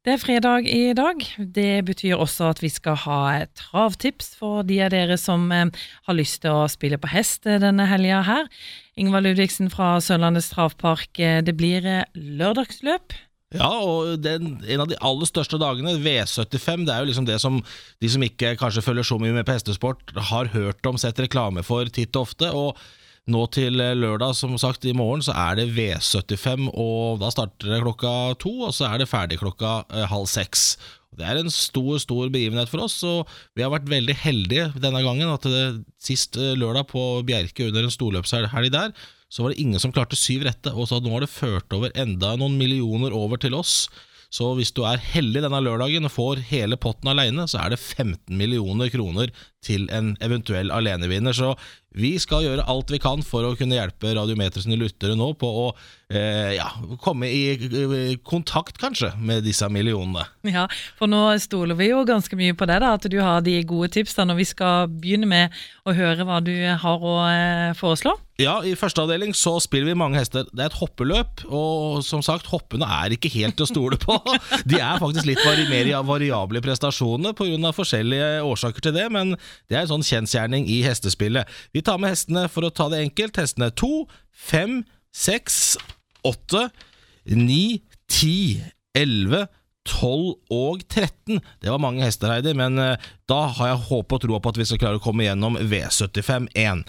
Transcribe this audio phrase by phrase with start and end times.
[0.00, 1.18] Det er fredag i dag.
[1.36, 5.68] Det betyr også at vi skal ha travtips for de av dere som eh,
[6.06, 8.48] har lyst til å spille på hest denne helga her.
[8.96, 13.12] Ingvar Ludvigsen fra Sørlandets travpark, eh, det blir eh, lørdagsløp.
[13.52, 17.36] Ja, og den, en av de aller største dagene, V75, det er jo liksom det
[17.44, 17.60] som
[18.00, 21.60] de som ikke kanskje følger så mye med på hestesport, har hørt om, sett reklame
[21.66, 22.48] for titt og ofte.
[22.48, 22.80] og
[23.30, 27.82] nå til lørdag, som sagt, i morgen, så er det V75, og da starter det
[27.84, 30.72] klokka to, og så er det ferdig klokka eh, halv seks.
[31.18, 35.02] Det er en stor stor begivenhet for oss, og vi har vært veldig heldige denne
[35.04, 35.28] gangen.
[35.28, 35.64] at det,
[36.00, 38.94] Sist eh, lørdag på Bjerke under en storløpshelg der,
[39.30, 41.92] så var det ingen som klarte syv rette, og så nå har det ført over
[41.94, 43.88] enda noen millioner over til oss.
[44.30, 47.80] Så hvis du er heldig denne lørdagen og får hele potten alene, så er det
[47.82, 49.32] 15 millioner kroner
[49.64, 51.36] til en eventuell alenevinner.
[51.36, 51.54] Så
[51.90, 55.48] vi skal gjøre alt vi kan for å kunne hjelpe Radiometer sine lyttere nå på
[55.64, 55.66] å
[56.14, 56.68] eh, ja,
[57.02, 60.24] komme i kontakt, kanskje, med disse millionene.
[60.46, 63.58] Ja, for nå stoler vi jo ganske mye på det, da, at du har de
[63.66, 64.34] gode tipsene.
[64.34, 68.14] Og vi skal begynne med å høre hva du har å eh, foreslå.
[68.40, 70.46] Ja, i første avdeling så spiller vi mange hester.
[70.48, 74.16] Det er et hoppeløp, og som sagt, hoppene er ikke helt til å stole på.
[74.70, 77.74] De er faktisk litt vari mer variable prestasjoner pga.
[77.76, 79.34] forskjellige årsaker til det, men
[79.68, 81.48] det er en sånn kjensgjerning i hestespillet.
[81.74, 83.40] Vi tar med hestene for å ta det enkelt.
[83.40, 84.04] Hestene 2,
[84.50, 84.82] 5,
[85.26, 85.62] 6,
[86.30, 86.66] 8,
[87.30, 87.62] 9,
[88.10, 89.48] 10, 11
[89.88, 91.40] 12 og 13.
[91.62, 94.60] Det var mange hester, Heidi, men eh, da har jeg håp og tro på at
[94.60, 96.84] vi skal klare å komme gjennom V75-1.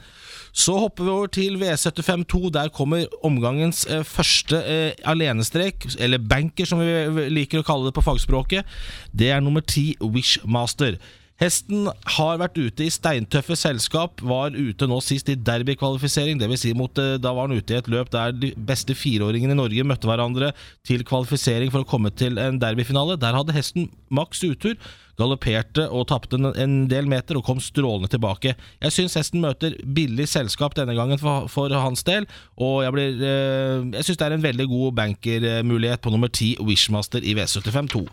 [0.52, 2.52] Så hopper vi over til V75-2.
[2.58, 7.96] Der kommer omgangens eh, første eh, alenestrek, eller banker som vi liker å kalle det
[7.96, 8.68] på fagspråket.
[9.16, 11.00] Det er nummer ti Wishmaster.
[11.42, 16.38] Hesten har vært ute i steintøffe selskap, var ute nå sist i derbykvalifisering.
[16.38, 16.62] Dvs.
[16.68, 19.58] Si mot, eh, da var han ute i et løp der de beste fireåringene i
[19.58, 20.52] Norge møtte hverandre
[20.86, 23.18] til kvalifisering for å komme til en derbyfinale.
[23.18, 24.78] Der hadde hesten maks utur,
[25.18, 28.54] galopperte og tapte en del meter og kom strålende tilbake.
[28.78, 32.30] Jeg syns hesten møter billig selskap denne gangen for, for hans del,
[32.62, 36.54] og jeg, blir, eh, jeg syns det er en veldig god bankermulighet på nummer ti
[36.62, 38.06] Wishmaster i V75 2.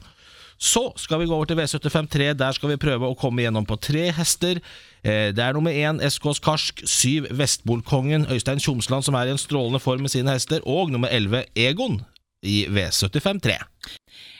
[0.59, 2.33] Så skal vi gå over til V75-3.
[2.39, 4.59] Der skal vi prøve å komme gjennom på tre hester.
[5.07, 9.41] Eh, det er nummer én SKs Karsk, syv Vestbolkongen, Øystein Tjomsland, som er i en
[9.41, 12.01] strålende form med sine hester, og nummer elleve Egon
[12.43, 13.61] i V75-3.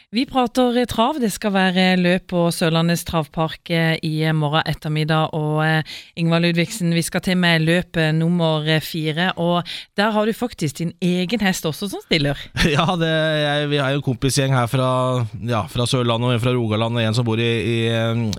[0.09, 1.19] Vi prater trav.
[1.21, 5.35] Det skal være løp på Sørlandets travpark eh, i morgen ettermiddag.
[5.37, 9.35] Og eh, Ingvar Ludvigsen, vi skal til med løp nummer fire.
[9.37, 9.69] Og
[10.01, 12.41] der har du faktisk din egen hest også som stiller.
[12.79, 14.91] Ja, det, jeg, vi har jo en kompisgjeng her fra,
[15.45, 17.79] ja, fra Sørlandet og en fra Rogaland, og en som bor i, i,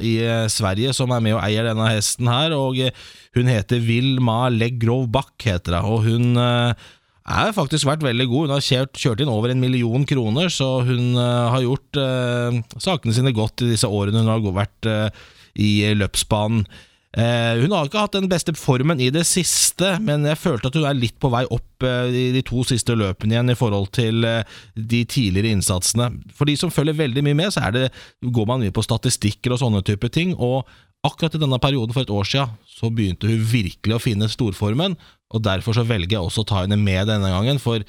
[0.01, 0.13] i,
[0.49, 2.57] Sverige, som er med og eier denne hesten her.
[2.57, 2.81] Og
[3.37, 5.93] hun heter Vilma Leggrov Bach, heter hun.
[5.93, 6.33] Og hun
[7.29, 8.47] er faktisk vært veldig god.
[8.47, 12.59] Hun har kjørt, kjørt inn over en million kroner, så hun uh, har gjort uh,
[12.81, 15.09] sakene sine godt i disse årene hun har vært uh,
[15.59, 16.63] i løpsbanen.
[17.19, 20.85] hun har ikke hatt den beste formen i det siste, men jeg følte at hun
[20.85, 24.99] er litt på vei opp i de to siste løpene igjen i forhold til de
[25.09, 26.11] tidligere innsatsene.
[26.37, 27.89] For de som følger veldig mye med, så det,
[28.21, 30.35] går man mye på statistikker og sånne type ting.
[30.37, 30.69] og
[31.07, 34.97] Akkurat i denne perioden for et år siden så begynte hun virkelig å finne storformen,
[35.31, 37.61] og derfor så velger jeg også å ta henne med denne gangen.
[37.61, 37.85] For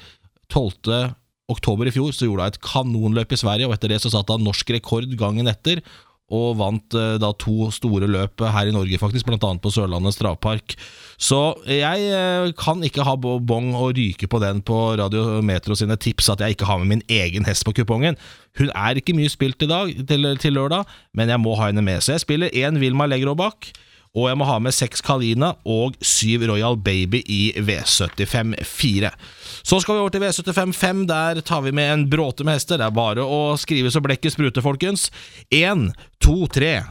[0.53, 1.11] 12.
[1.51, 4.37] oktober i fjor så gjorde hun et kanonløp i Sverige, og etter det så satte
[4.37, 5.83] hun norsk rekord gangen etter.
[6.31, 9.51] Og vant eh, da to store løp her i Norge, faktisk, bl.a.
[9.61, 10.77] på Sørlandet Stravpark.
[11.21, 15.99] Så jeg eh, kan ikke ha bong og ryke på den på Radio Metro sine
[15.99, 18.19] tips at jeg ikke har med min egen hest på kupongen.
[18.59, 20.87] Hun er ikke mye spilt i dag til, til lørdag,
[21.17, 22.03] men jeg må ha henne med.
[22.03, 23.71] Så jeg spiller én Vilma Legro bak.
[24.11, 29.11] Og jeg må ha med seks Kalina og syv Royal Baby i V75-4.
[29.63, 31.05] Så skal vi over til V75-5.
[31.07, 32.81] Der tar vi med en bråte med hester.
[32.81, 35.07] Det er bare å skrive så blekket spruter, folkens.
[35.47, 36.81] Én, to, tre.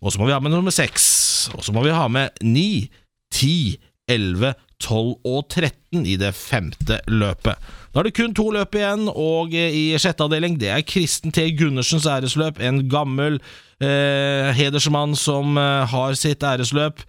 [0.00, 1.04] Og så må vi ha med nummer seks.
[1.52, 2.88] Og så må vi ha med ni,
[3.34, 3.76] ti,
[4.08, 7.60] elleve, 12 og 13 i det femte løpet.
[7.90, 11.48] Da er det kun to løp igjen, og i sjette avdeling det er Kristen T.
[11.58, 12.60] Gundersens æresløp.
[12.62, 13.40] En gammel
[13.82, 17.02] eh, hedersmann som eh, har sitt æresløp.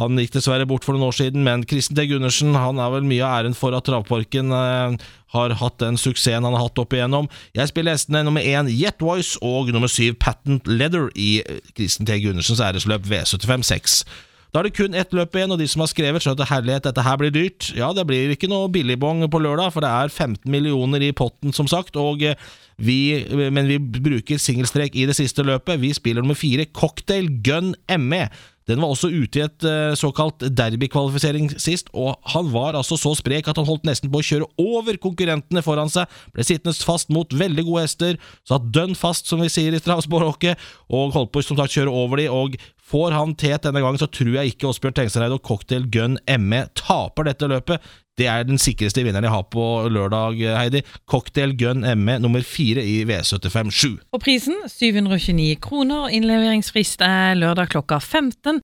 [0.00, 2.06] Han gikk dessverre bort for noen år siden, men Kristen T.
[2.08, 4.96] Gundersen han er vel mye av æren for at Travparken eh,
[5.36, 7.28] har hatt den suksessen han har hatt opp igjennom.
[7.56, 11.42] Jeg spiller hestene nummer én Jet Voice og nummer syv Patent Leather i
[11.76, 12.16] Kristen T.
[12.24, 14.00] Gundersens æresløp V75-6.
[14.52, 16.84] Da er det kun ett løp igjen, og de som har skrevet, skjønner at herlighet,
[16.84, 17.70] dette her blir dyrt.
[17.72, 21.54] Ja, det blir ikke noe billigbong på lørdag, for det er 15 millioner i potten,
[21.56, 21.96] som sagt.
[21.96, 22.36] og eh,
[22.76, 25.80] vi, men vi bruker singelstrek i det siste løpet.
[25.80, 28.26] Vi spiller nummer fire, Cocktail Gun ME.
[28.68, 33.14] Den var også ute i et eh, såkalt derbykvalifisering sist, og han var altså så
[33.18, 36.10] sprek at han holdt nesten på å kjøre over konkurrentene foran seg.
[36.36, 40.60] Ble sittende fast mot veldig gode hester, satt dønn fast, som vi sier i travspråket,
[40.92, 44.34] og holdt på sagt kjøre over de, og Får han tet denne gangen, så tror
[44.34, 47.84] jeg ikke Åsbjørn Tengsareid og Cocktail Gun ME taper dette løpet.
[48.20, 50.82] Det er den sikreste vinneren jeg har på lørdag, Heidi.
[51.08, 53.94] Cocktail Gun ME nummer fire i V75 7.
[54.12, 56.10] Og prisen 729 kroner.
[56.12, 58.60] Innleveringsfrist er lørdag klokka 15.